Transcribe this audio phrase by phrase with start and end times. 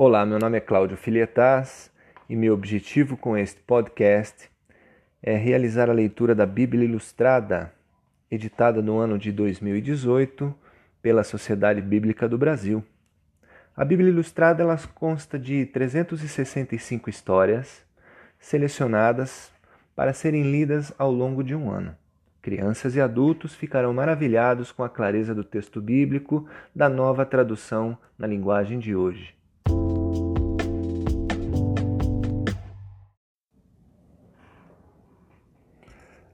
[0.00, 1.90] Olá, meu nome é Cláudio Filietas
[2.28, 4.48] e meu objetivo com este podcast
[5.20, 7.72] é realizar a leitura da Bíblia Ilustrada,
[8.30, 10.54] editada no ano de 2018
[11.02, 12.84] pela Sociedade Bíblica do Brasil.
[13.76, 17.84] A Bíblia Ilustrada ela consta de 365 histórias
[18.38, 19.52] selecionadas
[19.96, 21.92] para serem lidas ao longo de um ano.
[22.40, 28.28] Crianças e adultos ficarão maravilhados com a clareza do texto bíblico da nova tradução na
[28.28, 29.36] linguagem de hoje.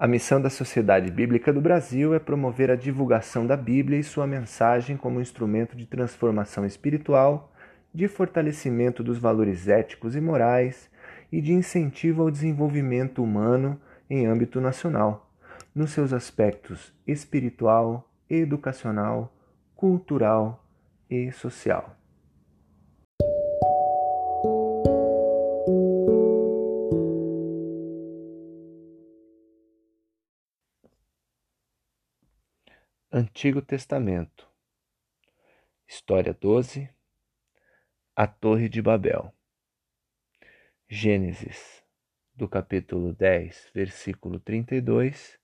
[0.00, 4.26] A missão da Sociedade Bíblica do Brasil é promover a divulgação da Bíblia e sua
[4.26, 7.52] mensagem como instrumento de transformação espiritual,
[7.92, 10.88] de fortalecimento dos valores éticos e morais
[11.30, 15.30] e de incentivo ao desenvolvimento humano em âmbito nacional,
[15.74, 19.30] nos seus aspectos espiritual, educacional,
[19.76, 20.64] cultural
[21.10, 21.99] e social.
[33.12, 34.48] Antigo Testamento.
[35.84, 36.88] História 12
[38.14, 39.34] A Torre de Babel.
[40.88, 41.82] Gênesis,
[42.36, 45.40] do capítulo 10, versículo 32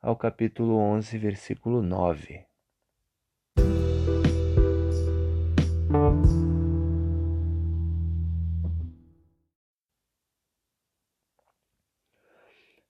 [0.00, 2.46] ao capítulo 11, versículo 9.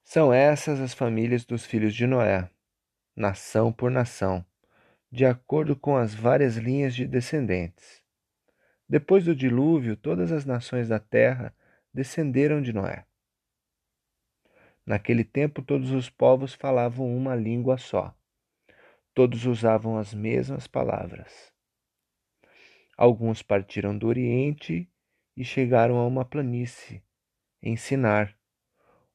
[0.05, 2.48] São essas as famílias dos filhos de Noé
[3.15, 4.45] nação por nação,
[5.11, 8.03] de acordo com as várias linhas de descendentes.
[8.89, 11.55] Depois do dilúvio, todas as nações da terra
[11.93, 13.07] descenderam de Noé.
[14.85, 18.15] Naquele tempo, todos os povos falavam uma língua só.
[19.15, 21.53] Todos usavam as mesmas palavras.
[22.97, 24.91] Alguns partiram do Oriente
[25.37, 27.03] e chegaram a uma planície,
[27.62, 28.37] em Sinar,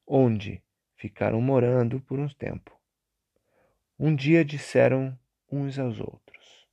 [0.06, 0.62] onde
[0.96, 2.77] ficaram morando por um tempo.
[4.00, 5.18] Um dia disseram
[5.50, 6.68] uns aos outros: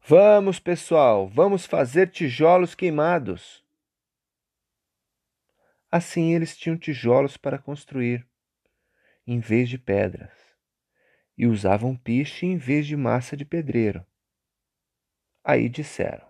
[0.00, 3.64] Vamos, pessoal, vamos fazer tijolos queimados.
[5.90, 8.24] Assim eles tinham tijolos para construir,
[9.26, 10.43] em vez de pedras
[11.36, 14.04] e usavam piche em vez de massa de pedreiro.
[15.42, 16.26] Aí disseram: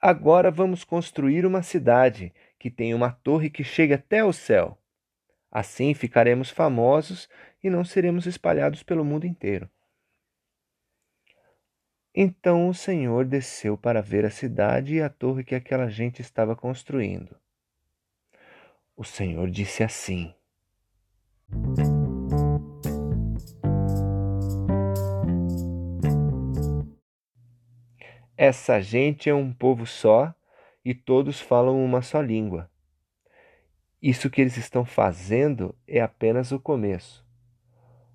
[0.00, 4.78] Agora vamos construir uma cidade que tenha uma torre que chegue até o céu.
[5.50, 7.28] Assim ficaremos famosos
[7.62, 9.68] e não seremos espalhados pelo mundo inteiro.
[12.18, 16.56] Então o Senhor desceu para ver a cidade e a torre que aquela gente estava
[16.56, 17.36] construindo.
[18.96, 20.34] O Senhor disse assim:
[28.34, 30.34] Essa gente é um povo só
[30.82, 32.70] e todos falam uma só língua.
[34.00, 37.26] Isso que eles estão fazendo é apenas o começo.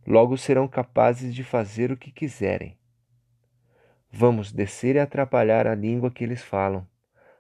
[0.08, 2.81] Logo serão capazes de fazer o que quiserem.
[4.14, 6.86] Vamos descer e atrapalhar a língua que eles falam,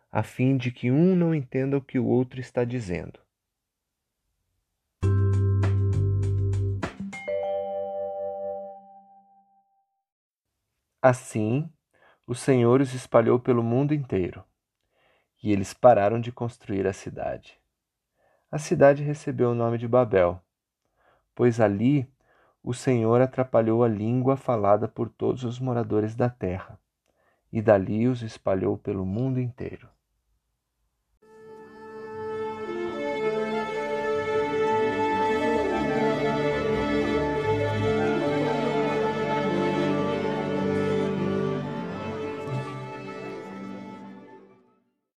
[0.09, 3.19] a fim de que um não entenda o que o outro está dizendo.
[11.01, 11.69] Assim,
[12.25, 14.41] o Senhor os espalhou pelo mundo inteiro,
[15.43, 17.59] e eles pararam de construir a cidade.
[18.49, 20.41] A cidade recebeu o nome de Babel,
[21.35, 22.09] pois ali
[22.63, 26.79] o Senhor atrapalhou a língua falada por todos os moradores da terra,
[27.51, 29.89] e dali os espalhou pelo mundo inteiro.